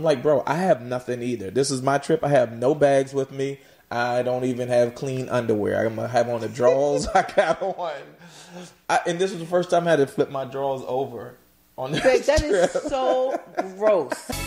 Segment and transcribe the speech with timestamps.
[0.00, 1.50] I'm like, bro, I have nothing either.
[1.50, 2.24] This is my trip.
[2.24, 3.58] I have no bags with me.
[3.90, 5.84] I don't even have clean underwear.
[5.86, 7.06] I'm gonna have on the drawers.
[7.14, 7.92] I got on,
[8.88, 11.36] I, and this was the first time I had to flip my drawers over
[11.76, 12.74] on this Babe, that trip.
[12.74, 13.38] is so
[13.76, 14.30] gross.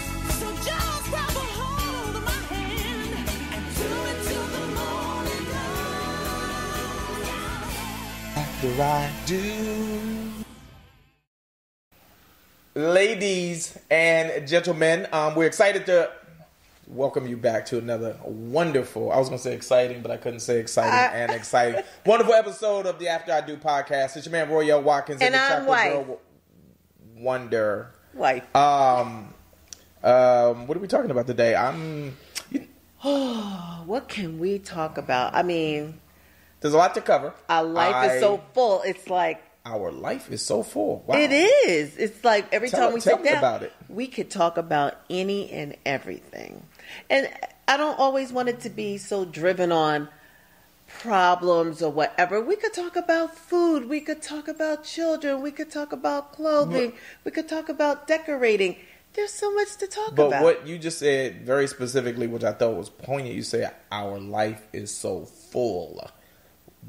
[8.35, 9.27] After I grab
[12.75, 16.11] Ladies and gentlemen, um, we're excited to
[16.87, 20.39] welcome you back to another wonderful, I was going to say exciting, but I couldn't
[20.39, 24.17] say exciting I- and exciting, wonderful episode of the After I Do podcast.
[24.17, 25.91] It's your man, Royale Watkins, And the I'm white.
[25.91, 26.19] Girl
[27.15, 27.91] Wonder.
[28.15, 28.55] Wife.
[28.55, 29.33] Um,
[30.03, 31.55] um, what are we talking about today?
[31.55, 32.17] I'm.
[32.49, 32.67] You,
[33.85, 35.35] what can we talk about?
[35.35, 35.99] I mean,
[36.59, 37.35] there's a lot to cover.
[37.49, 38.81] our life I- is so full.
[38.81, 41.03] It's like Our life is so full.
[41.07, 41.17] Wow.
[41.17, 41.95] it is.
[41.97, 43.71] It's like every Tell- time we tell sit down, about it.
[43.87, 46.63] we could talk about any and everything.
[47.09, 47.29] And
[47.67, 50.09] I don't always want it to be so driven on
[50.99, 52.41] problems or whatever.
[52.41, 53.87] We could talk about food.
[53.89, 55.41] We could talk about children.
[55.41, 56.93] We could talk about clothing.
[57.23, 58.75] We could talk about decorating.
[59.13, 60.43] There's so much to talk But about.
[60.43, 64.19] But what you just said very specifically, which I thought was poignant, you said our
[64.19, 66.05] life is so full.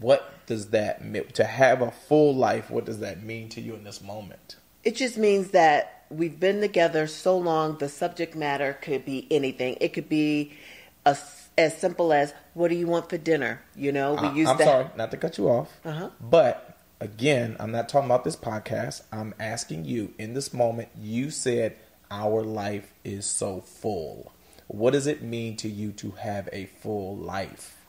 [0.00, 1.27] What does that mean?
[1.34, 4.56] To have a full life, what does that mean to you in this moment?
[4.83, 9.77] It just means that we've been together so long, the subject matter could be anything.
[9.81, 10.53] It could be
[11.06, 11.17] a,
[11.56, 13.62] as simple as, what do you want for dinner?
[13.75, 14.65] You know, we I, used I'm to.
[14.65, 16.11] sorry, not to cut you off, Uh-huh.
[16.20, 19.03] but again, I'm not talking about this podcast.
[19.12, 20.89] I'm asking you in this moment.
[21.00, 21.77] You said
[22.11, 24.33] our life is so full.
[24.69, 27.84] What does it mean to you to have a full life?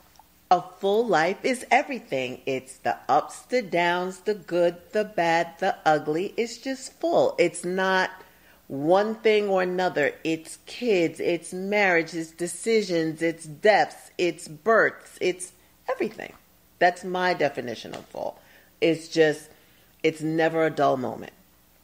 [0.50, 2.40] A full life is everything.
[2.46, 6.34] It's the ups, the downs, the good, the bad, the ugly.
[6.36, 7.34] It's just full.
[7.38, 8.10] It's not
[8.68, 10.14] one thing or another.
[10.22, 15.52] It's kids, it's marriage, it's decisions, it's deaths, it's births, it's
[15.90, 16.32] everything.
[16.78, 18.38] That's my definition of full.
[18.80, 19.48] It's just,
[20.02, 21.32] it's never a dull moment.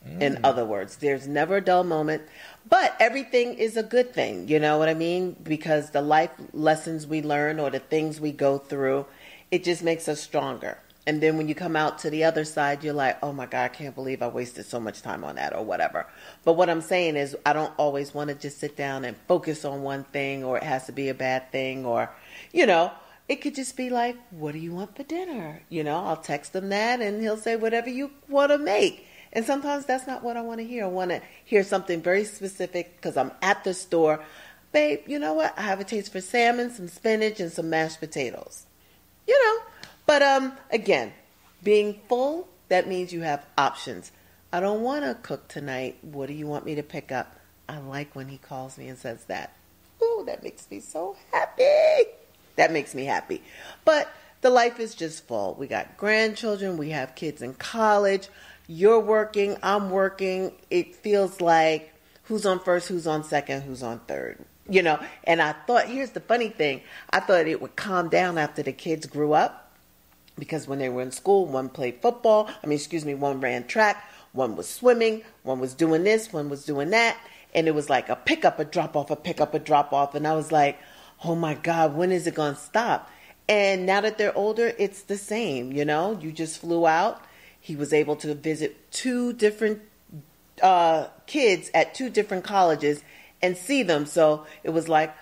[0.05, 0.41] In mm.
[0.43, 2.22] other words, there's never a dull moment,
[2.69, 4.49] but everything is a good thing.
[4.49, 5.37] You know what I mean?
[5.43, 9.06] Because the life lessons we learn or the things we go through,
[9.50, 10.78] it just makes us stronger.
[11.05, 13.65] And then when you come out to the other side, you're like, oh my God,
[13.65, 16.06] I can't believe I wasted so much time on that or whatever.
[16.45, 19.65] But what I'm saying is, I don't always want to just sit down and focus
[19.65, 22.11] on one thing or it has to be a bad thing or,
[22.53, 22.93] you know,
[23.28, 25.62] it could just be like, what do you want for dinner?
[25.69, 29.06] You know, I'll text him that and he'll say, whatever you want to make.
[29.32, 30.84] And sometimes that's not what I want to hear.
[30.84, 34.22] I want to hear something very specific because I'm at the store.
[34.72, 35.59] Babe, you know what?
[35.59, 38.66] I have a taste for salmon, some spinach, and some mashed potatoes.
[39.26, 39.62] You know,
[40.06, 41.12] but um, again,
[41.62, 44.12] being full, that means you have options.
[44.53, 45.98] I don't want to cook tonight.
[46.03, 47.37] What do you want me to pick up?
[47.69, 49.54] I like when he calls me and says that.
[50.03, 52.10] Ooh, that makes me so happy.
[52.56, 53.42] That makes me happy.
[53.84, 55.54] But the life is just full.
[55.59, 58.28] We got grandchildren, we have kids in college.
[58.75, 60.50] You're working, I'm working.
[60.71, 64.38] It feels like who's on first, who's on second, who's on third.
[64.66, 66.81] You know, and I thought here's the funny thing.
[67.10, 69.77] I thought it would calm down after the kids grew up
[70.38, 72.49] because when they were in school, one played football.
[72.62, 76.49] I mean, excuse me, one ran track, one was swimming, one was doing this, one
[76.49, 77.19] was doing that.
[77.54, 79.93] And it was like a pick up, a drop off, a pick up, a drop
[79.93, 80.15] off.
[80.15, 80.78] And I was like,
[81.22, 83.10] oh my God, when is it going to stop?
[83.50, 85.72] And now that they're older, it's the same.
[85.72, 87.22] You know, you just flew out.
[87.62, 89.81] He was able to visit two different
[90.61, 93.03] uh, kids at two different colleges
[93.41, 94.05] and see them.
[94.05, 95.15] So it was like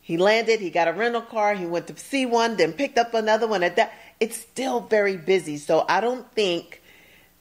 [0.00, 3.14] he landed, he got a rental car, he went to see one, then picked up
[3.14, 3.62] another one.
[3.62, 5.56] At that, it's still very busy.
[5.56, 6.82] So I don't think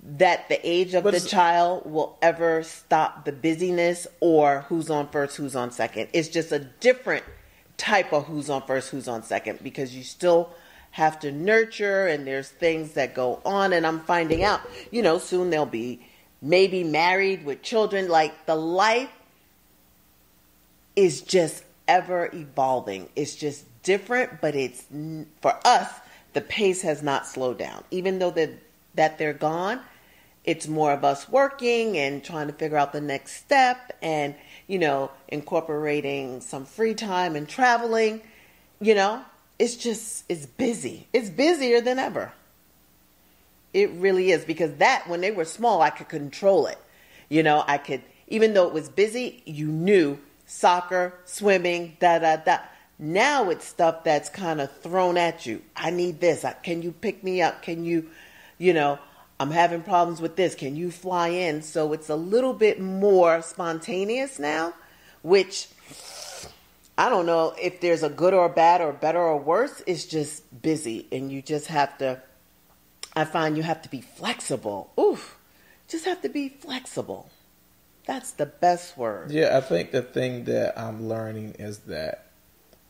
[0.02, 5.10] that the age of But the child will ever stop the busyness or who's on
[5.10, 6.10] first, who's on second.
[6.14, 7.26] It's just a different
[7.78, 10.54] type of who's on first, who's on second because you still
[10.96, 14.62] have to nurture and there's things that go on and I'm finding out,
[14.92, 16.00] you know, soon they'll be
[16.42, 19.10] maybe married with children like the life
[20.96, 23.10] is just ever evolving.
[23.14, 24.86] It's just different, but it's
[25.42, 25.90] for us
[26.32, 27.84] the pace has not slowed down.
[27.92, 28.52] Even though that
[28.94, 29.82] that they're gone,
[30.46, 34.34] it's more of us working and trying to figure out the next step and
[34.68, 38.22] you know incorporating some free time and traveling.
[38.80, 39.26] You know,
[39.58, 41.08] it's just it's busy.
[41.14, 42.34] It's busier than ever.
[43.74, 46.78] It really is because that when they were small, I could control it.
[47.30, 52.38] You know, I could even though it was busy, you knew soccer, swimming, da da
[52.38, 52.60] da.
[52.98, 55.62] Now it's stuff that's kind of thrown at you.
[55.76, 56.46] I need this.
[56.64, 57.62] Can you pick me up?
[57.62, 58.10] Can you,
[58.58, 59.00] you know,
[59.40, 60.56] I'm having problems with this.
[60.56, 61.62] Can you fly in?
[61.62, 64.74] So it's a little bit more spontaneous now,
[65.24, 65.68] which
[66.98, 69.84] I don't know if there's a good or bad or better or worse.
[69.86, 72.22] It's just busy, and you just have to.
[73.16, 74.92] I find you have to be flexible.
[75.00, 75.38] Oof,
[75.88, 77.30] just have to be flexible.
[78.06, 79.32] That's the best word.
[79.32, 82.28] Yeah, I think the thing that I'm learning is that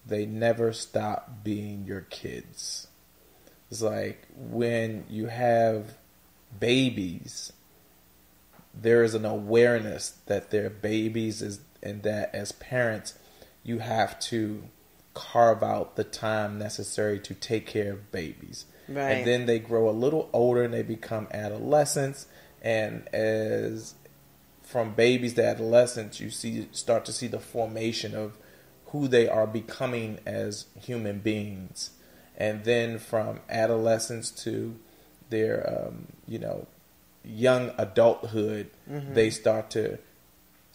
[0.05, 2.87] they never stop being your kids.
[3.71, 5.95] It's like when you have
[6.59, 7.53] babies,
[8.73, 13.15] there is an awareness that they're babies is and that as parents
[13.65, 14.63] you have to
[15.13, 18.65] carve out the time necessary to take care of babies.
[18.87, 19.11] Right.
[19.11, 22.27] And then they grow a little older and they become adolescents
[22.61, 23.95] and as
[24.63, 28.37] from babies to adolescents you see start to see the formation of
[28.87, 31.91] who they are becoming as human beings.
[32.37, 34.75] And then from adolescence to
[35.29, 36.67] their um, you know
[37.23, 38.69] young adulthood,
[39.13, 39.97] they start to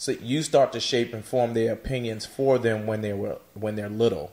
[0.01, 3.77] so you start to shape and form their opinions for them when they were when
[3.77, 4.33] they're little,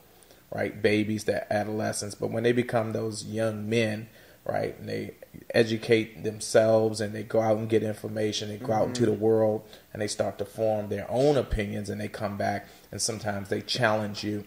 [0.49, 0.81] right?
[0.81, 4.07] Babies, that adolescents, but when they become those young men,
[4.45, 5.15] right, and they
[5.53, 9.19] educate themselves and they go out and get information, they go out into the mm-hmm.
[9.19, 13.49] world and they start to form their own opinions and they come back and sometimes
[13.49, 14.45] they challenge you.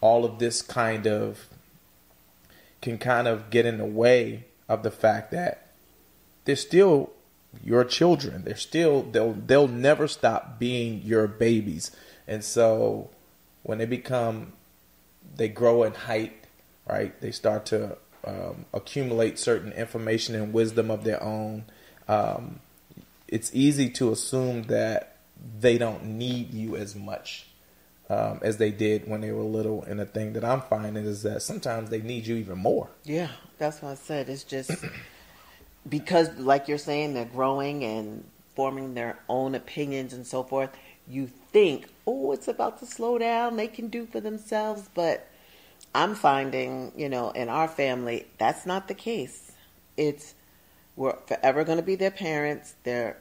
[0.00, 1.48] All of this kind of
[2.80, 5.72] can kind of get in the way of the fact that
[6.44, 7.10] they're still
[7.64, 8.44] your children.
[8.44, 11.90] They're still they'll they'll never stop being your babies.
[12.26, 13.10] And so
[13.62, 14.52] when they become
[15.36, 16.44] they grow in height,
[16.88, 17.18] right?
[17.20, 21.64] They start to um, accumulate certain information and wisdom of their own.
[22.08, 22.60] Um,
[23.28, 25.16] it's easy to assume that
[25.60, 27.46] they don't need you as much
[28.08, 29.82] um, as they did when they were little.
[29.82, 32.88] And the thing that I'm finding is that sometimes they need you even more.
[33.04, 34.28] Yeah, that's what I said.
[34.28, 34.70] It's just
[35.88, 38.24] because, like you're saying, they're growing and
[38.54, 40.70] forming their own opinions and so forth.
[41.08, 43.56] You think, oh, it's about to slow down.
[43.56, 44.88] They can do for themselves.
[44.94, 45.28] But
[45.94, 49.52] I'm finding, you know, in our family, that's not the case.
[49.96, 50.34] It's
[50.96, 52.74] we're forever going to be their parents.
[52.82, 53.18] They're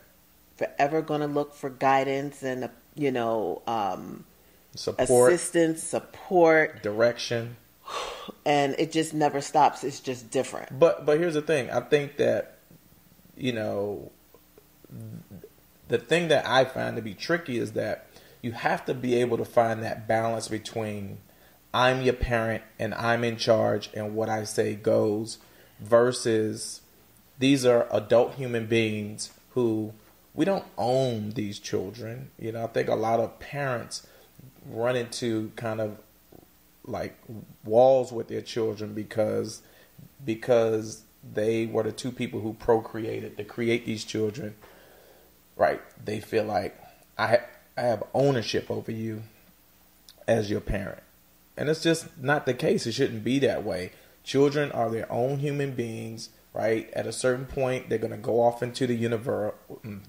[0.57, 4.23] forever going to look for guidance and, you know, um,
[4.75, 7.55] Support, assistance, support, direction.
[8.45, 9.83] and it just never stops.
[9.83, 10.77] It's just different.
[10.77, 11.69] But but here's the thing.
[11.69, 12.54] I think that
[13.37, 14.11] you know
[15.87, 18.07] the thing that I find to be tricky is that
[18.41, 21.17] you have to be able to find that balance between
[21.73, 25.39] I'm your parent and I'm in charge and what I say goes
[25.79, 26.81] versus
[27.37, 29.93] these are adult human beings who
[30.33, 32.29] we don't own these children.
[32.39, 34.05] You know, I think a lot of parents
[34.69, 35.97] run into kind of
[36.85, 37.17] like
[37.63, 39.61] walls with their children because
[40.23, 44.55] because they were the two people who procreated to create these children
[45.55, 45.81] right?
[46.03, 46.77] They feel like
[47.17, 47.45] i ha-
[47.77, 49.23] i have ownership over you
[50.27, 51.01] as your parent.
[51.57, 52.85] And it's just not the case.
[52.85, 53.91] It shouldn't be that way.
[54.23, 56.89] Children are their own human beings right?
[56.93, 59.53] At a certain point they're going to go off into the universe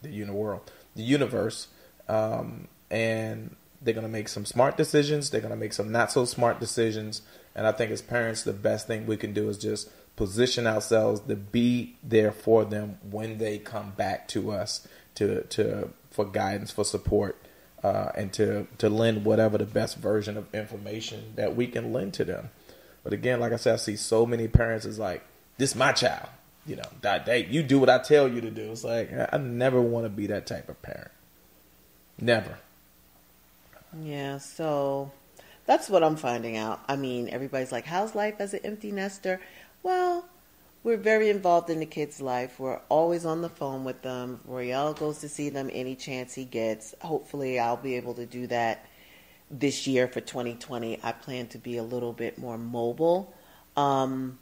[0.03, 0.61] the universe
[0.95, 1.69] the universe
[2.09, 5.31] um, and they're going to make some smart decisions.
[5.31, 7.23] They're going to make some not so smart decisions.
[7.55, 11.21] And I think as parents, the best thing we can do is just position ourselves
[11.21, 16.71] to be there for them when they come back to us to to for guidance,
[16.71, 17.37] for support,
[17.85, 22.15] uh, and to to lend whatever the best version of information that we can lend
[22.15, 22.51] to them.
[23.05, 25.23] But again, like I said, I see so many parents is like,
[25.59, 26.29] "This my child,"
[26.67, 28.73] you know, that day you do what I tell you to do.
[28.73, 31.11] It's like I I never want to be that type of parent.
[32.19, 32.59] Never.
[34.03, 35.11] Yeah, so
[35.67, 36.81] that's what I'm finding out.
[36.89, 39.41] I mean, everybody's like, how's life as an empty nester?
[39.87, 40.25] Well,
[40.83, 42.59] we're very involved in the kids' life.
[42.59, 44.41] We're always on the phone with them.
[44.45, 46.93] Royale goes to see them any chance he gets.
[47.03, 48.85] Hopefully, I'll be able to do that
[49.49, 50.99] this year for 2020.
[51.05, 53.33] I plan to be a little bit more mobile.
[53.77, 54.41] Um,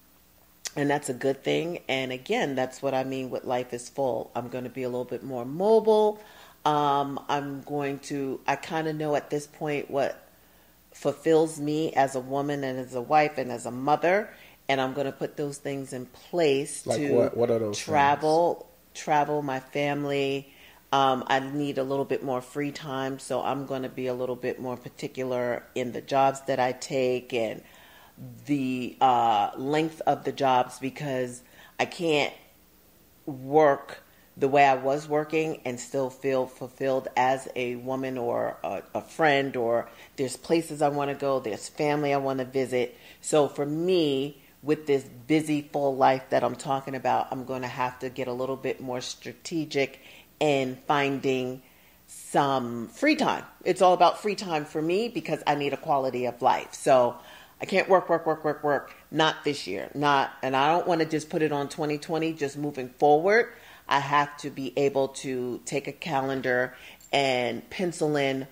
[0.76, 1.80] and that's a good thing.
[1.90, 4.30] And again, that's what I mean with life is full.
[4.34, 6.22] I'm going to be a little bit more mobile.
[6.64, 10.26] Um, I'm going to, I kind of know at this point what
[10.94, 14.30] fulfills me as a woman and as a wife and as a mother.
[14.68, 17.78] And I'm going to put those things in place Like to what- what are those
[17.78, 20.52] travel, travel my family.
[20.92, 24.14] Um, I need a little bit more free time, so I'm going to be a
[24.14, 27.62] little bit more particular in the jobs that I take and
[28.46, 31.42] the uh, length of the jobs because
[31.80, 32.32] I can't
[33.26, 34.02] work
[34.36, 39.00] the way I was working and still feel fulfilled as a woman or a, a
[39.00, 42.96] friend, or there's places I want to go, there's family I want to visit.
[43.20, 47.68] So for me, with this busy, full life that I'm talking about, I'm going to
[47.68, 50.00] have to get a little bit more strategic
[50.40, 51.62] in finding
[52.06, 53.44] some free time.
[53.64, 56.74] It's all about free time for me because I need a quality of life.
[56.74, 57.16] So
[57.60, 58.94] I can't work, work, work, work, work.
[59.10, 59.90] Not this year.
[59.94, 63.52] Not, and I don't want to just put it on 2020, just moving forward.
[63.86, 66.74] I have to be able to take a calendar
[67.12, 68.46] and pencil in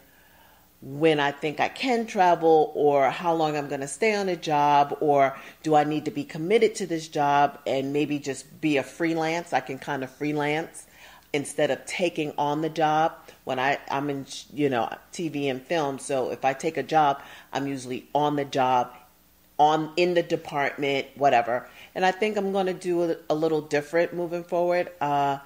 [0.82, 4.34] when I think I can travel or how long I'm going to stay on a
[4.34, 8.76] job or do I need to be committed to this job and maybe just be
[8.78, 9.52] a freelance.
[9.52, 10.86] I can kind of freelance
[11.32, 13.12] instead of taking on the job
[13.44, 16.00] when I, I'm in, you know, TV and film.
[16.00, 17.22] So if I take a job,
[17.52, 18.92] I'm usually on the job,
[19.58, 21.68] on in the department, whatever.
[21.94, 24.90] And I think I'm going to do a, a little different moving forward.
[25.00, 25.38] Uh,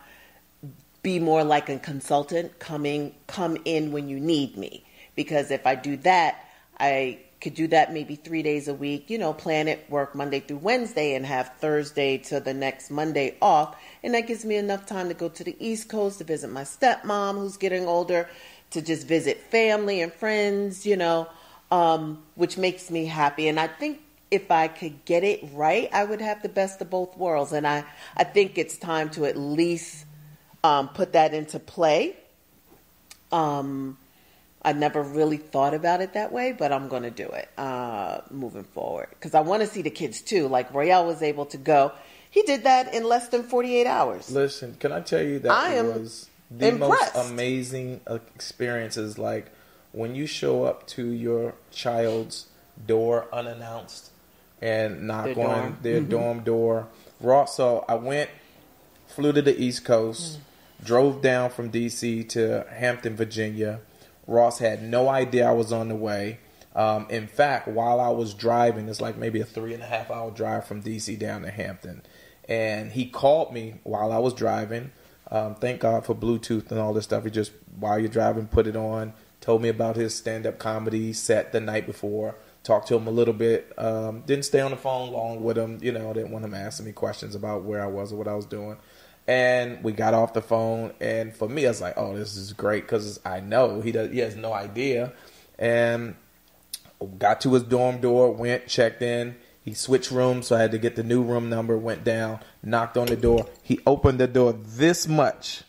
[1.02, 4.82] be more like a consultant, coming come in when you need me.
[5.16, 6.44] Because if I do that,
[6.78, 9.10] I could do that maybe three days a week.
[9.10, 13.36] You know, plan it, work Monday through Wednesday, and have Thursday to the next Monday
[13.42, 16.50] off, and that gives me enough time to go to the East Coast to visit
[16.50, 18.28] my stepmom, who's getting older,
[18.70, 20.86] to just visit family and friends.
[20.86, 21.28] You know,
[21.70, 23.48] um, which makes me happy.
[23.48, 26.90] And I think if I could get it right, I would have the best of
[26.90, 27.52] both worlds.
[27.52, 27.84] And I,
[28.16, 30.04] I think it's time to at least
[30.64, 32.16] um, put that into play.
[33.32, 33.98] Um,
[34.66, 38.20] I never really thought about it that way, but I'm going to do it uh,
[38.30, 40.48] moving forward because I want to see the kids too.
[40.48, 41.92] Like Royale was able to go,
[42.30, 44.30] he did that in less than 48 hours.
[44.30, 47.14] Listen, can I tell you that I it am was the impressed.
[47.14, 49.18] most amazing uh, experiences?
[49.18, 49.46] Like
[49.92, 52.46] when you show up to your child's
[52.86, 54.10] door unannounced
[54.60, 55.72] and knock Their on dorm.
[55.72, 55.82] Mm-hmm.
[55.82, 56.88] their dorm door.
[57.20, 57.44] Raw.
[57.44, 58.30] So I went,
[59.06, 60.38] flew to the East Coast,
[60.82, 60.84] Mm.
[60.86, 63.80] drove down from DC to Hampton, Virginia.
[64.26, 66.38] Ross had no idea I was on the way.
[66.74, 70.10] Um, in fact, while I was driving, it's like maybe a three and a half
[70.10, 72.02] hour drive from DC down to Hampton.
[72.48, 74.92] And he called me while I was driving.
[75.30, 77.24] Um, thank God for Bluetooth and all this stuff.
[77.24, 81.12] He just, while you're driving, put it on, told me about his stand up comedy
[81.12, 83.72] set the night before, talked to him a little bit.
[83.78, 85.78] Um, didn't stay on the phone long with him.
[85.82, 88.34] You know, didn't want him asking me questions about where I was or what I
[88.34, 88.76] was doing.
[89.28, 92.52] And we got off the phone, and for me, I was like, "Oh, this is
[92.52, 94.12] great," because I know he does.
[94.12, 95.12] He has no idea,
[95.58, 96.14] and
[97.18, 99.34] got to his dorm door, went, checked in.
[99.64, 101.76] He switched rooms, so I had to get the new room number.
[101.76, 103.48] Went down, knocked on the door.
[103.64, 105.64] He opened the door this much,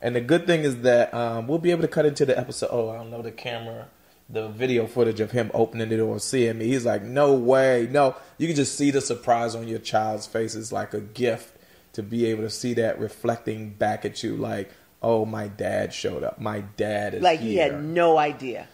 [0.00, 2.68] and the good thing is that um, we'll be able to cut into the episode.
[2.70, 3.88] Oh, I don't know the camera,
[4.30, 6.66] the video footage of him opening the door, seeing me.
[6.66, 10.54] He's like, "No way, no!" You can just see the surprise on your child's face.
[10.54, 11.55] It's like a gift
[11.96, 14.70] to be able to see that reflecting back at you, like,
[15.02, 16.38] "Oh, my dad showed up.
[16.38, 18.68] My dad is Like he had no idea.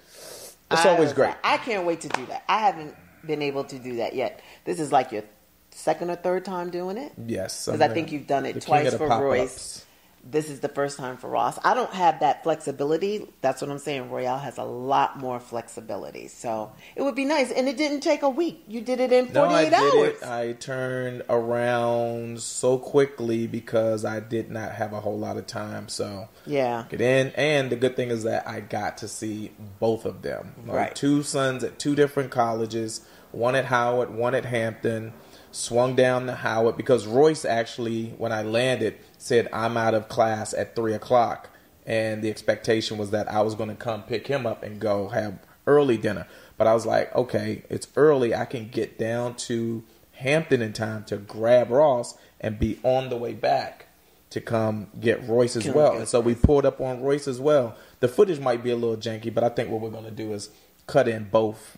[0.73, 1.29] It's I always great.
[1.29, 2.43] like, I can't wait to do that.
[2.49, 4.41] I haven't been able to do that yet.
[4.64, 5.23] This is like your
[5.71, 7.12] second or third time doing it.
[7.26, 9.07] Yes, Because I'm think you've done it twice for.
[9.07, 9.87] Royce.
[10.25, 11.59] This is the first time for Ross.
[11.64, 13.26] I don't have that flexibility.
[13.41, 14.09] That's what I'm saying.
[14.09, 16.29] Royale has a lot more flexibility.
[16.29, 17.50] So it would be nice.
[17.50, 18.62] And it didn't take a week.
[18.69, 20.23] You did it in 48 No, I did hours.
[20.23, 20.23] it.
[20.23, 25.88] I turned around so quickly because I did not have a whole lot of time.
[25.88, 26.85] So yeah.
[26.88, 29.50] get in, and the good thing is that I got to see
[29.81, 30.55] both of them.
[30.64, 30.95] My Right.
[30.95, 33.00] two sons at two different colleges,
[33.33, 35.12] one at Howard, one at Hampton.
[35.52, 40.54] Swung down to Howard because Royce actually, when I landed, said I'm out of class
[40.54, 41.50] at three o'clock,
[41.87, 45.09] and the expectation was that I was going to come pick him up and go
[45.09, 46.26] have early dinner.
[46.56, 48.35] But I was like, okay, it's early.
[48.35, 49.82] I can get down to
[50.12, 53.87] Hampton in time to grab Ross and be on the way back
[54.30, 55.97] to come get Royce as well.
[55.99, 57.76] And so we pulled up on Royce as well.
[58.00, 60.32] The footage might be a little janky, but I think what we're going to do
[60.32, 60.50] is
[60.87, 61.76] cut in both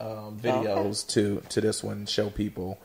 [0.00, 2.78] um, videos to to this one, show people.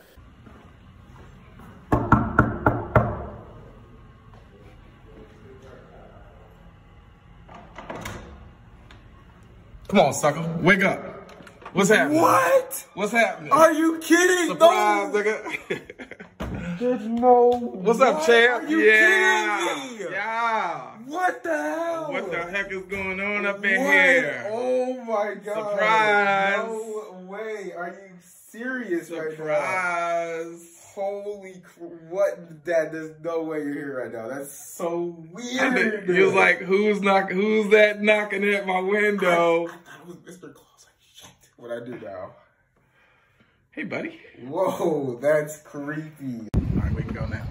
[9.94, 10.58] Come on, sucker.
[10.60, 11.30] Wake up.
[11.72, 12.20] What's happening?
[12.20, 12.84] What?
[12.94, 13.52] What's happening?
[13.52, 14.48] Are you kidding?
[14.48, 15.22] Surprise, No.
[15.22, 16.78] nigga.
[16.80, 17.50] There's no.
[17.60, 18.64] What's up, champ?
[18.64, 19.76] Are you yeah.
[19.86, 20.04] kidding me?
[20.10, 20.80] Yeah.
[21.06, 22.10] What the hell?
[22.10, 23.92] What the heck is going on up in What?
[23.92, 24.50] here?
[24.50, 25.70] Oh my god.
[25.70, 26.66] Surprise.
[26.66, 27.72] No way.
[27.76, 28.10] Are you
[28.50, 29.36] serious right now?
[29.36, 30.73] Surprise.
[30.94, 32.64] Holy cr- what?
[32.64, 34.28] Dad, there's no way you're here right now.
[34.28, 36.08] That's so weird.
[36.08, 37.32] He was like, who's knock?
[37.32, 39.66] Who's that knocking at my window?
[39.66, 40.54] I thought it was Mr.
[40.54, 40.86] Claus.
[40.86, 41.30] Like, shit.
[41.56, 42.30] What I do now?
[43.72, 44.20] Hey, buddy.
[44.46, 46.46] Whoa, that's creepy.
[46.54, 47.42] All right, we can go now.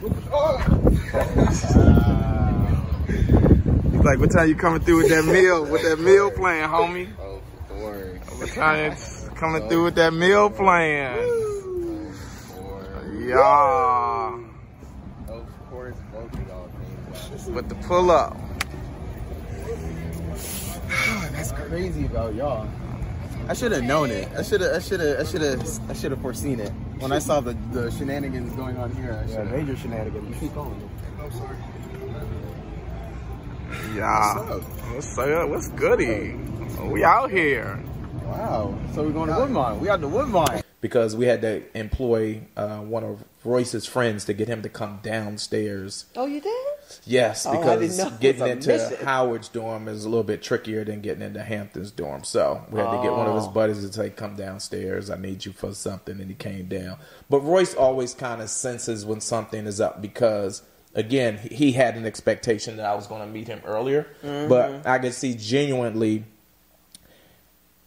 [3.90, 5.66] He's like, what time you coming through with that meal?
[5.66, 7.10] With that meal plan, homie?
[7.20, 8.18] Oh, of course.
[8.38, 8.96] What time you
[9.40, 11.18] coming through with that meal plan?
[11.18, 11.24] Of.
[13.24, 14.38] Yeah.
[15.28, 16.68] Of course, both of y'all
[17.46, 18.36] came with the pull up.
[21.32, 22.68] That's crazy about y'all.
[23.48, 24.28] I should have known it.
[24.36, 24.74] I should have.
[24.74, 25.20] I should have.
[25.20, 25.90] I should have.
[25.90, 29.14] I should have foreseen it when I saw the, the shenanigans going on here.
[29.14, 30.38] I Yeah, should've- major shenanigans.
[30.38, 30.90] Keep going.
[33.94, 34.34] Yeah.
[34.36, 34.62] What's up?
[34.94, 35.48] What's up?
[35.48, 36.34] What's goody?
[36.84, 37.78] We out here.
[38.30, 38.74] Wow.
[38.94, 39.80] So we're going to Woodmont.
[39.80, 40.62] We out to Woodmont.
[40.80, 45.00] Because we had to employ uh, one of Royce's friends to get him to come
[45.02, 46.06] downstairs.
[46.16, 46.54] Oh, you did?
[47.04, 49.04] Yes, Oh, because didn't know it was getting into mission.
[49.04, 52.24] Howard's dorm is a little bit trickier than getting into Hampton's dorm.
[52.24, 53.50] So we had to get one of his Oh.
[53.50, 55.10] buddies to say, "Come downstairs.
[55.10, 56.96] I need you for something." And he came down.
[57.28, 60.62] But Royce always kind of senses when something is up because,
[60.94, 64.48] again, he had an expectation that I was going to meet him earlier, Mm-hmm.
[64.48, 66.24] but I could see genuinely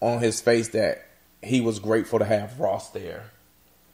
[0.04, 1.08] on his face that
[1.42, 3.32] he was grateful to have Ross there.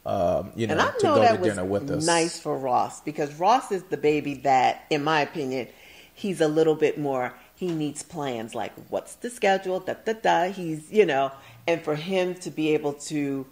[0.06, 2.06] Um, you know, And I to go to dinner with us.
[2.06, 5.68] nice for Ross because Ross is the baby that, in my opinion,
[6.13, 7.34] he's a little bit more.
[7.56, 10.51] He needs plans like what's the schedule, da da da.
[10.51, 11.32] He's you know,
[11.68, 13.46] and for him to be able to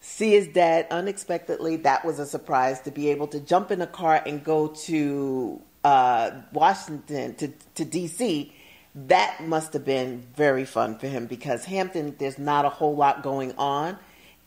[0.00, 2.80] see his dad unexpectedly, that was a surprise.
[2.82, 7.84] To be able to jump in a car and go to uh, Washington to to
[7.84, 8.50] DC.
[8.94, 13.22] That must have been very fun for him because Hampton, there's not a whole lot
[13.22, 13.98] going on,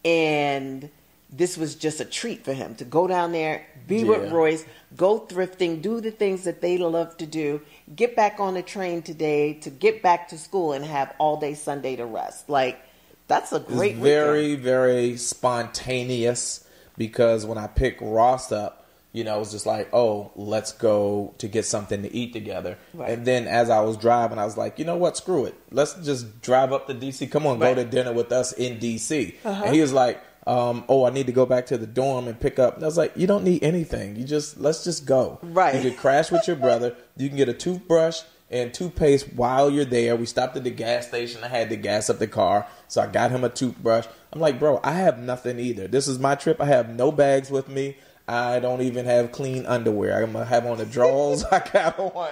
[0.06, 0.90] and
[1.30, 5.20] this was just a treat for him to go down there, be with Royce, go
[5.20, 7.60] thrifting, do the things that they love to do,
[7.94, 11.54] get back on the train today to get back to school and have all day
[11.54, 12.50] Sunday to rest.
[12.50, 12.80] Like
[13.28, 14.64] that's a It's great very, weekend.
[14.64, 16.66] very spontaneous
[16.98, 18.87] because when I pick Ross up,
[19.18, 22.78] you know, it was just like, oh, let's go to get something to eat together.
[22.94, 23.10] Right.
[23.10, 25.56] And then as I was driving, I was like, you know what, screw it.
[25.72, 27.32] Let's just drive up to DC.
[27.32, 27.76] Come on, Right.
[27.76, 29.34] go to dinner with us in DC.
[29.44, 29.64] Uh-huh.
[29.66, 32.40] And he was like, um, oh, I need to go back to the dorm and
[32.40, 32.76] pick up.
[32.76, 34.16] And I was like, you don't need anything.
[34.16, 35.40] You just let's just go.
[35.42, 35.74] Right.
[35.76, 36.96] You can crash with your brother.
[37.18, 40.16] You can get a toothbrush and toothpaste while you're there.
[40.16, 41.44] We stopped at the gas station.
[41.44, 44.06] I had to gas up the car, so I got him a toothbrush.
[44.32, 45.88] I'm like, bro, I have nothing either.
[45.88, 46.62] This is my trip.
[46.62, 47.98] I have no bags with me.
[48.28, 50.22] I don't even have clean underwear.
[50.22, 51.44] I'm gonna have on the drawers.
[51.52, 52.30] I got on.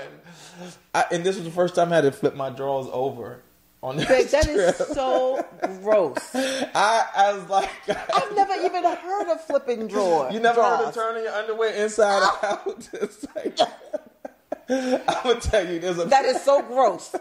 [0.94, 3.42] I, and this was the first time I had to flip my drawers over
[3.82, 4.58] on this Babe, that trip.
[4.58, 5.46] is so
[5.84, 6.18] gross.
[6.36, 10.34] I, I was like, I've never even heard of flipping drawers.
[10.34, 12.90] You never heard of turning your underwear inside out?
[12.94, 13.60] It's like,
[14.68, 16.06] I'm gonna tell you, there's a.
[16.06, 17.16] That is so gross.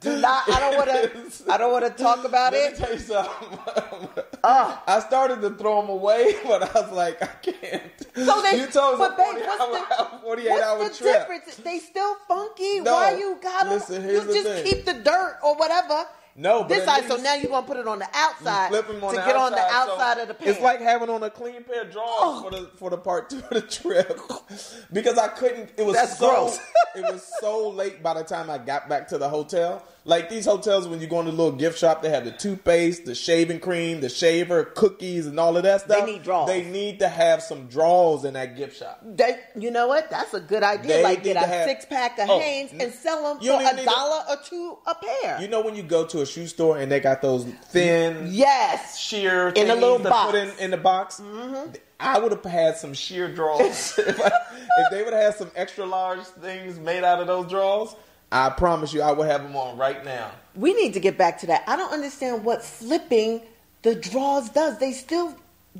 [0.00, 0.48] Do not.
[0.48, 1.52] I don't want to.
[1.52, 2.78] I don't want to talk about Let me it.
[2.78, 4.08] tell you something.
[4.44, 7.82] I started to throw them away, but I was like, I can't.
[8.14, 8.58] So they.
[8.60, 9.72] you told but babe, 40 what's hour,
[10.12, 11.12] the, 48 what's hour the trip.
[11.28, 11.56] difference?
[11.56, 12.80] They still funky.
[12.80, 12.92] No.
[12.94, 13.74] Why you got them?
[13.74, 14.64] Listen, you the just thing.
[14.64, 16.04] keep the dirt or whatever.
[16.38, 17.08] No, but this side.
[17.08, 19.36] So now you're gonna put it on the outside Flip 'em on to the get
[19.36, 20.52] on the outside, so of the pants.
[20.52, 22.42] It's like having on a clean pair of drawers Oh.
[22.42, 24.20] for the for the part two of the trip
[24.92, 25.70] because I couldn't.
[25.78, 26.58] It was That's so gross.
[26.94, 29.82] it was so late by the time I got back to the hotel.
[30.06, 33.06] Like these hotels, when you go in the little gift shop, they have the toothpaste,
[33.06, 36.06] the shaving cream, the shaver, cookies, and all of that stuff.
[36.06, 36.46] They need drawers.
[36.48, 39.00] They need to have some drawers in that gift shop.
[39.04, 40.08] They, you know what?
[40.08, 40.86] That's a good idea.
[40.98, 43.72] They like get a have- six pack of Oh, Hanes and sell them for a
[43.74, 45.40] need to- dollar or two a pair.
[45.40, 48.96] You know when you go to a shoe store and they got those thin yes.
[48.98, 50.30] sheer In a little box.
[50.30, 51.18] put in, in the box.
[51.20, 51.72] Mm-hmm.
[51.98, 55.50] I would have had some sheer drawers if, I, if they would have had some
[55.56, 57.96] extra large things made out of those drawers.
[58.32, 60.32] I promise you, I will have them on right now.
[60.54, 61.64] We need to get back to that.
[61.68, 63.40] I don't understand what flipping
[63.82, 64.78] the drawers does.
[64.78, 65.34] They still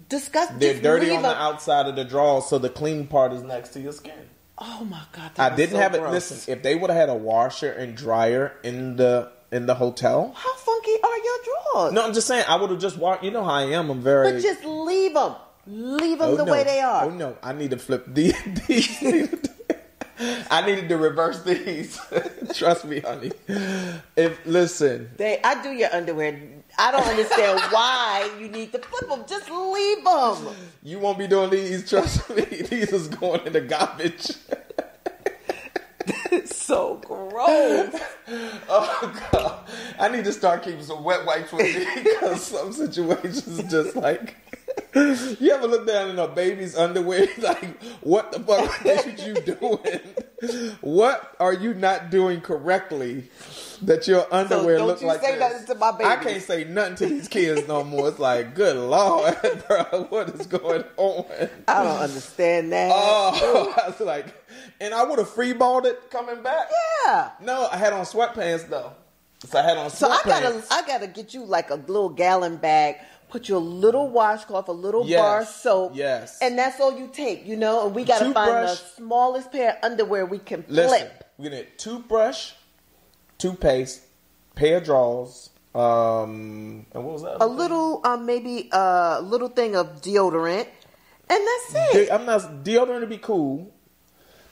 [0.09, 0.51] discuss.
[0.59, 3.81] They're dirty on the outside of the drawers, so the clean part is next to
[3.81, 4.15] your skin.
[4.59, 5.33] Oh my god!
[5.39, 6.03] I didn't so have it.
[6.03, 10.33] Listen, if they would have had a washer and dryer in the in the hotel,
[10.35, 11.93] How funky are your drawers?
[11.93, 13.23] no, I'm just saying I would have just walked.
[13.25, 13.91] You know how I am.
[13.91, 14.33] I'm very.
[14.33, 15.35] but just leave them.
[15.67, 16.53] Leave them Oh, the no.
[16.53, 17.05] way they are.
[17.07, 18.35] Oh no, I need to flip these.
[18.69, 18.99] these.
[20.19, 21.99] I needed to reverse these.
[22.55, 23.33] Trust me, honey.
[24.17, 26.41] If listen, They, I do your underwear.
[26.79, 29.25] I don't understand why you need to flip them.
[29.29, 30.55] Just leave them.
[30.83, 31.89] you won't be doing these.
[31.89, 34.33] Trust me, these is going in the garbage.
[36.45, 37.95] so gross.
[38.69, 43.63] Oh god, I need to start keeping some wet wipes with me because some situations
[43.71, 44.37] just like.
[44.95, 47.27] You ever look down in a baby's underwear?
[47.39, 50.77] Like, what the fuck is you doing?
[50.81, 53.29] What are you not doing correctly
[53.83, 55.41] that your underwear don't looks like say this?
[55.41, 58.09] nothing to my I can't say nothing to these kids no more.
[58.09, 59.37] It's like, good lord,
[59.69, 61.27] bro, what is going on?
[61.69, 62.91] I don't understand that.
[62.95, 64.35] Oh, I was like,
[64.81, 66.69] and I would have freeballed it coming back.
[67.07, 67.31] yeah.
[67.43, 68.93] No, I had on sweatpants though.
[69.45, 69.95] So I had on sweatpants.
[69.97, 72.97] So I gotta, I gotta get you like a little gallon bag
[73.29, 75.93] put your little washcloth, a little Yes, bar soap.
[75.95, 76.39] yes.
[76.41, 77.87] And that's all you take, you know?
[77.87, 81.25] And we got to find the smallest pair of underwear we can Listen, flip.
[81.39, 82.53] we're gonna get toothbrush,
[83.39, 84.03] toothpaste,
[84.55, 87.43] pair of drawers, um, and what was that?
[87.43, 90.67] A little, um, maybe a little thing of deodorant.
[91.29, 92.13] And that's De- it.
[92.13, 93.73] I'm not deodorant to be cool.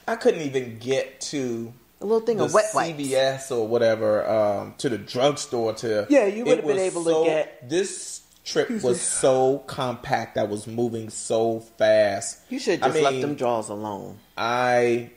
[0.09, 2.99] I couldn't even get to A little thing of wet wipes.
[2.99, 6.07] CVS or whatever um, to the drugstore to.
[6.11, 10.39] Yeah, you would've been was able to get- This trip was so compact.
[10.39, 12.41] I was moving so fast.
[12.51, 14.19] You should just left mean, them drawers alone.
[14.37, 15.11] I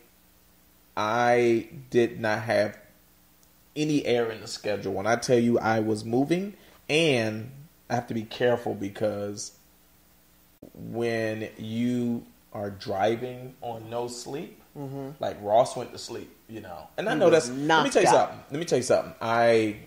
[0.95, 2.77] I did not have
[3.75, 4.93] any air in the schedule.
[4.93, 6.53] When I tell you I was moving,
[6.89, 7.51] and
[7.89, 9.51] I have to be careful because
[10.73, 15.11] when you are driving on no sleep, mm-hmm.
[15.19, 17.49] like Ross went to sleep, you know, and I know that's.
[17.49, 18.29] Let me tell you out.
[18.29, 18.39] something.
[18.51, 19.13] Let me tell you something.
[19.21, 19.77] I,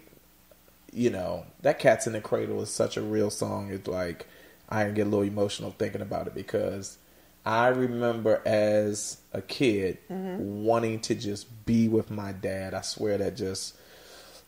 [0.93, 3.71] you know, that "Cats in the Cradle" is such a real song.
[3.71, 4.27] It's like
[4.69, 6.99] I get a little emotional thinking about it because
[7.45, 10.65] I remember as a kid Mm-hmm.
[10.65, 12.75] wanting to just be with my dad.
[12.75, 13.77] I swear that just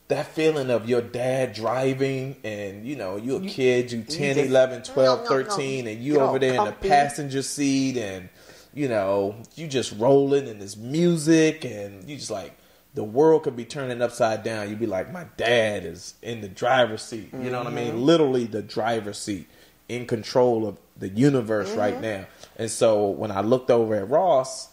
[0.08, 4.48] that feeling of your dad driving and you know you're a kid you 10 just-
[4.50, 5.44] 11 12 No, no, no.
[5.50, 8.28] 13 and you Get over there in the passenger seat and
[8.74, 12.52] you know you just rolling and this music and you just like
[12.94, 16.48] the world could be turning upside down you'd be like my dad is in the
[16.48, 17.74] driver's seat you know what i Mm-hmm.
[17.96, 19.48] mean literally the driver's seat
[19.88, 22.02] in control of the universe right Mm-hmm.
[22.02, 22.26] now
[22.56, 24.68] and so when i looked over at ross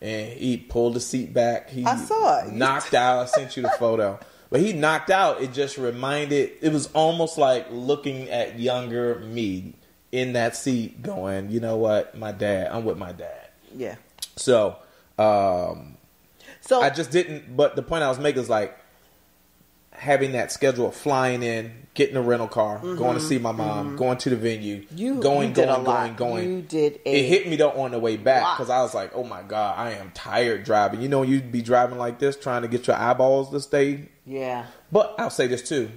[0.00, 2.52] and he pulled the seat back he I saw it.
[2.52, 4.18] knocked out i sent you the photo
[4.50, 9.74] but he knocked out it just reminded it was almost like looking at younger me
[10.12, 13.96] in that seat going you know what my dad i'm with my dad Yeah.
[14.36, 14.76] so
[15.18, 15.95] um
[16.66, 17.56] So I just didn't.
[17.56, 18.76] But the point I was making is like
[19.92, 23.96] having that schedule of flying in, getting a rental car, going to see my mom,
[23.96, 24.98] going to the venue, Mm-hmm.
[24.98, 26.16] You- going, you did going, a going, lot.
[26.16, 26.48] going.
[26.50, 29.12] You did a it hit me though on the way back because I was like,
[29.14, 31.00] oh my god, I am tired driving.
[31.00, 34.08] You know, you'd be driving like this, trying to get your eyeballs to stay.
[34.26, 34.66] yeah.
[34.92, 35.90] But I'll say this too: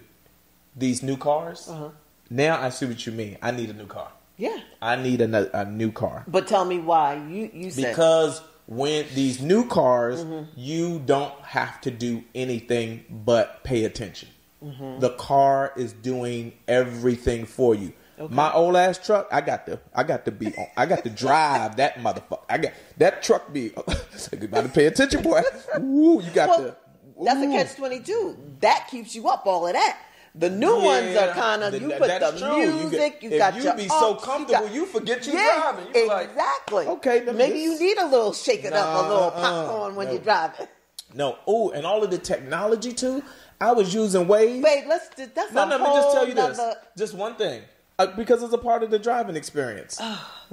[0.76, 1.68] these new cars.
[1.70, 1.90] Uh-huh.
[2.30, 3.38] Now I see what you mean.
[3.42, 4.12] I need a new car.
[4.38, 4.58] Yeah.
[4.82, 6.24] I need a, a new car.
[6.28, 7.16] But tell me why.
[7.16, 10.44] You you said Because when these new cars, Mm-hmm.
[10.56, 14.30] you don't have to do anything but pay attention.
[14.64, 15.00] Mm-hmm.
[15.00, 17.94] The car is doing everything for you.
[18.30, 21.10] My old ass truck, I got to, I got to be, on, I got to
[21.10, 22.42] drive that motherfucker.
[22.50, 23.52] I got that truck.
[23.54, 23.72] Be,
[24.42, 25.42] you got to pay attention, boy.
[25.80, 26.76] Ooh, you got well, to.
[27.24, 28.38] that's a catch twenty two.
[28.60, 29.98] That keeps you up all of that.
[30.36, 32.58] The new ones are kind of you put the true.
[32.62, 33.20] You music.
[33.22, 35.88] get- You, got you your be so comfortable, got- you forget you yeah, driving.
[35.88, 36.86] You be like, exactly.
[36.88, 40.14] okay, maybe you need a little shake it up, a little uh-uh, popcorn when no.
[40.14, 40.68] you're driving.
[41.16, 43.24] No, oh, and all of the technology too.
[43.60, 44.64] I was using Waze.
[44.64, 45.10] Babe, let's.
[45.10, 46.58] That's No, a no, let me just tell you this.
[46.58, 47.64] nother- Just one thing.
[47.98, 50.00] Uh, because it's a part of the driving experience.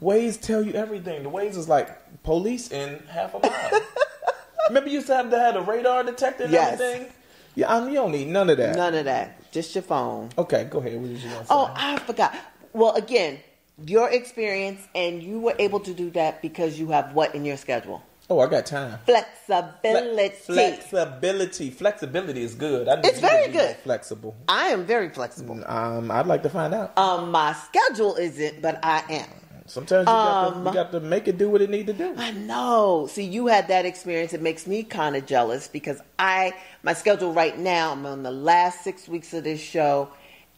[0.00, 1.22] Waze tell you everything.
[1.22, 3.80] The Waze is like police in half a mile.
[4.68, 6.80] Remember you used to have to have a radar detector and Yes.
[6.80, 7.12] everything?
[7.54, 8.74] Yeah, I mean, you don't need none of that.
[8.76, 9.38] None of that.
[9.56, 10.28] Just your phone.
[10.36, 11.00] Okay, go ahead.
[11.00, 11.54] What did you want say?
[11.54, 12.36] Oh, I forgot.
[12.74, 13.38] Well, again,
[13.86, 17.56] your experience, and you were able to do that because you have what in your
[17.56, 18.02] schedule?
[18.28, 18.98] Oh, I got time.
[19.06, 20.36] Flexibility.
[20.36, 21.70] Flexibility.
[21.70, 22.86] Flexibility is good.
[22.86, 23.76] I It's very good.
[23.76, 24.36] Flexible.
[24.46, 25.64] I am very flexible.
[25.64, 26.92] Um, I'd like to find out.
[26.98, 29.30] Um, my schedule isn't, but I am.
[29.66, 31.92] Sometimes you, got to, um, you got to make it do what it need to
[31.92, 32.14] do.
[32.16, 33.08] I know.
[33.10, 34.32] See, you had that experience.
[34.32, 38.30] It makes me kind of jealous because I, my schedule right now, I'm on the
[38.30, 40.10] last six weeks of this show,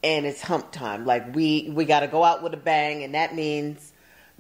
[0.05, 1.07] and it's hump time.
[1.07, 3.93] Like we we got to go out with a bang, and that means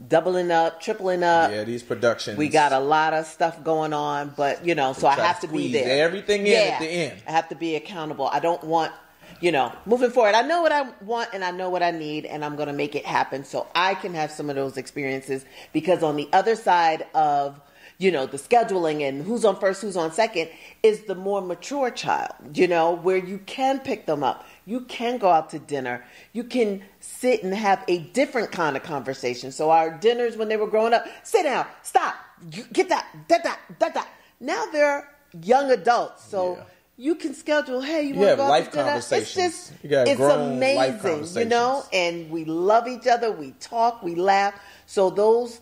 [0.07, 1.51] doubling up, tripling up.
[1.51, 2.39] Yeah, these productions.
[2.39, 5.49] We got a lot of stuff going on, but you know, so I have to
[5.49, 6.05] be there.
[6.05, 7.23] everything in at the end.
[7.27, 8.29] I have to be accountable.
[8.29, 8.93] I don't want,
[9.41, 10.35] you know, moving forward.
[10.35, 12.73] I know what I want and I know what I need, and I'm going to
[12.73, 15.45] make it happen so I can have some of those experiences.
[15.73, 17.61] Because on the other side of,
[17.99, 20.49] you know, the scheduling and who's on first, who's on second,
[20.83, 22.33] is the more mature child.
[22.55, 24.47] You know, where you can pick them up.
[24.67, 26.05] You can go out to dinner.
[26.33, 29.51] You can sit and have a different kind of conversation.
[29.51, 32.15] So our dinners when they were growing up, sit down, stop,
[32.73, 34.09] get that, that, that, that, that.
[34.41, 35.09] Now they're
[35.43, 36.65] young adults, so Yeah.
[36.99, 37.81] You can schedule.
[37.81, 38.97] Hey, you You want to go life to dinner?
[38.97, 39.71] It's conversations.
[39.71, 41.85] just, it's amazing, you know.
[41.93, 43.31] And we love each other.
[43.31, 44.03] We talk.
[44.03, 44.61] We laugh.
[44.87, 45.61] So those,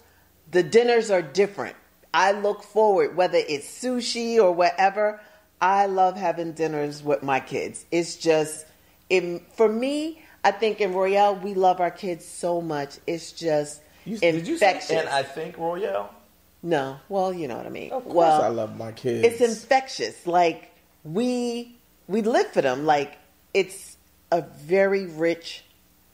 [0.51, 1.77] the dinners are different.
[2.15, 5.21] I look forward, whether it's sushi or whatever.
[5.61, 7.85] I love having dinners with my kids.
[7.91, 8.67] It's just,
[9.11, 10.23] it, for me.
[10.43, 12.99] I think in Royale we love our kids so much.
[13.07, 14.91] It's just You, did you say, infectious.
[15.01, 16.15] and I think Royale?
[16.63, 17.91] no, well, you know what I mean.
[17.91, 19.27] Of course, well, I love my kids.
[19.27, 20.25] it's infectious.
[20.27, 20.71] Like
[21.13, 21.77] we
[22.09, 22.85] we live for them.
[22.87, 23.17] Like
[23.55, 23.97] it's
[24.33, 25.65] a very rich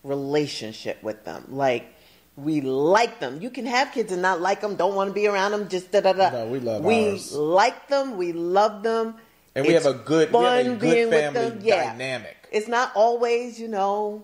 [0.04, 1.44] relationship with them.
[1.48, 1.86] Like
[2.36, 3.40] we like them.
[3.40, 5.90] You can have kids and not like them, don't want to be around them, just
[5.92, 6.30] da da da.
[6.30, 7.32] No, we love We ours.
[7.32, 9.14] like them, we love them.
[9.54, 11.60] And we It's have a good- have a fun good being with family them.
[11.62, 11.84] Yeah.
[11.92, 12.36] dynamic.
[12.50, 14.22] It's not always, you know,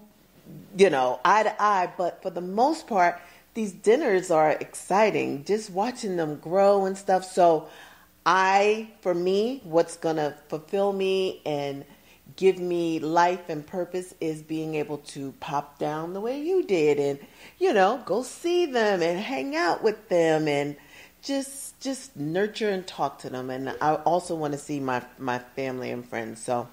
[0.76, 3.20] you know, eye to eye, but for the most part,
[3.52, 5.44] these dinners are exciting.
[5.44, 7.24] Just watching them grow and stuff.
[7.30, 7.68] So,
[8.30, 11.86] I, for me, what's gonna fulfill me and
[12.36, 16.98] give me life and purpose is being able to pop down the way you did
[17.00, 17.18] and,
[17.58, 20.76] you know, go see them and hang out with them and
[21.22, 23.48] just just nurture and talk to them.
[23.48, 26.42] And I also want to see my my family and friends.
[26.44, 26.68] So,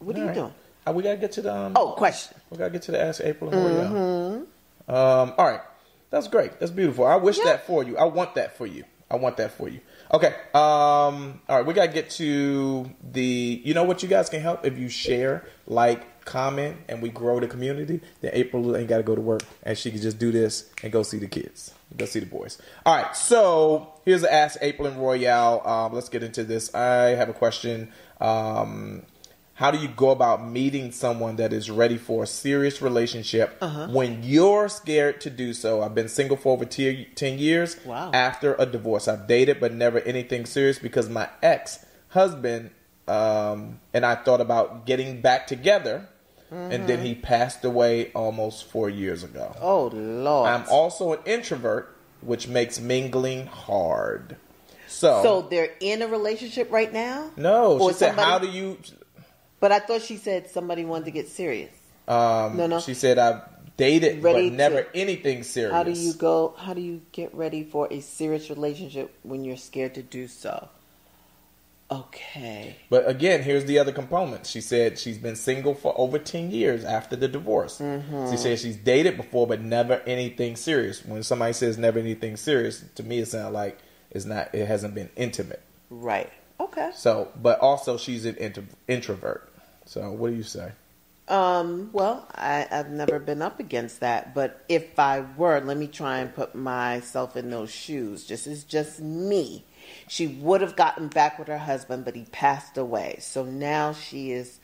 [0.00, 0.34] what are you All right.
[0.34, 0.54] doing?
[0.88, 2.36] Uh, we gotta get to the um, Oh, question.
[2.50, 4.46] We gotta get to the Ask April and Royale.
[4.88, 5.60] Um, all right,
[6.10, 6.58] that's great.
[6.58, 7.06] That's beautiful.
[7.06, 7.46] I wish Mm-hmm.
[7.46, 7.52] Yeah.
[7.52, 7.96] that for you.
[7.96, 8.84] I want that for you.
[9.08, 9.80] I want that for you.
[10.14, 10.28] Okay.
[10.54, 13.60] Um, all right, we gotta get to the.
[13.64, 14.00] You know what?
[14.00, 18.00] You guys can help if you share, like, comment, and we grow the community.
[18.20, 21.02] Then April ain't gotta go to work, and she can just do this and go
[21.02, 22.62] see the kids, go see the boys.
[22.86, 23.16] All right.
[23.16, 25.60] So here's the Ask April and Royale.
[25.66, 26.72] Um, let's get into this.
[26.76, 27.90] I have a question.
[28.20, 29.02] Um,
[29.54, 33.86] how do you go about meeting someone that is ready for a serious relationship Uh-huh.
[33.88, 35.82] when you're scared to do so?
[35.82, 38.10] I've been single for over t- 10 years Wow.
[38.12, 39.06] after a divorce.
[39.08, 42.70] I've dated, but never anything serious because my ex husband
[43.06, 46.08] um, and I thought about getting back together,
[46.50, 49.50] and then he passed away almost four years ago.
[49.56, 49.64] Mm-hmm.
[49.64, 50.48] Oh Lord.
[50.48, 54.36] I'm also an introvert, which makes mingling hard.
[54.86, 57.30] So, so they're in a relationship right now?
[57.36, 58.78] no, she said, somebody- "How do you?"
[59.64, 61.72] But I thought she said somebody wanted to get serious.
[62.06, 62.80] Um, No, no.
[62.80, 63.40] She said I've
[63.78, 65.72] dated, Ready but never to- anything serious.
[65.72, 66.52] How do you go?
[66.58, 70.68] How do you get ready for a serious relationship when you're scared to do so?
[71.90, 72.76] Okay.
[72.90, 74.44] But again, here's the other component.
[74.46, 77.78] She said she's been single for over ten years after the divorce.
[77.78, 78.32] Mm-hmm.
[78.32, 81.02] She said she's dated before, but never anything serious.
[81.06, 83.78] When somebody says never anything serious, to me it sounds like
[84.10, 84.54] it's not.
[84.54, 85.62] It hasn't been intimate.
[85.88, 86.30] Right.
[86.60, 86.90] Okay.
[86.94, 89.48] So, but also she's an intro, introvert.
[89.86, 90.72] So, what do you say?
[91.26, 95.86] Um, well, I, I've never been up against that, but if I were, let me
[95.86, 98.26] try and put myself in those shoes.
[98.26, 99.64] Just as just me.
[100.08, 103.18] She would have gotten back with her husband, but he passed away.
[103.20, 104.58] So now she is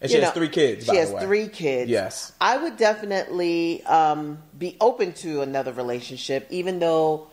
[0.00, 0.84] And she has three kids.
[0.84, 1.22] She by has the way.
[1.22, 1.90] three kids.
[1.90, 2.32] Yes.
[2.40, 7.28] I would definitely um, be open to another relationship, even though,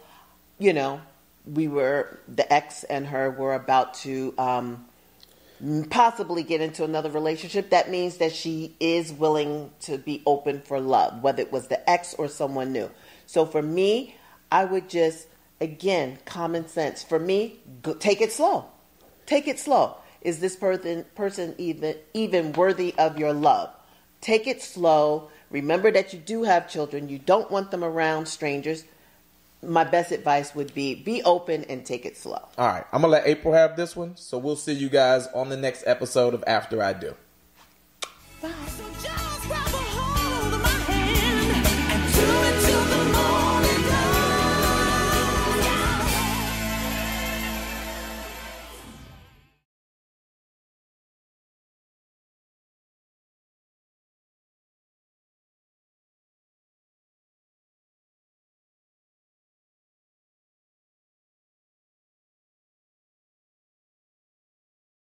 [0.60, 1.02] you know,
[1.46, 4.86] we were the ex and her were about to um,
[5.90, 7.70] possibly get into another relationship.
[7.70, 11.90] That means that she is willing to be open for love, whether it was the
[11.90, 12.90] ex or someone new.
[13.26, 14.16] So for me,
[14.52, 15.28] I would just
[15.62, 17.04] again common sense.
[17.04, 18.66] For me, go, take it slow.
[19.26, 19.98] Take it slow.
[20.22, 23.70] Is this person person even even worthy of your love?
[24.22, 25.30] Take it slow.
[25.50, 27.10] Remember that you do have children.
[27.10, 28.84] You don't want them around strangers.
[29.62, 32.42] My best advice would be be open and take it slow.
[32.58, 34.16] All right, I'm gonna let April have this one.
[34.16, 37.16] So we'll see you guys on the next episode of After I Do.
[38.42, 39.79] So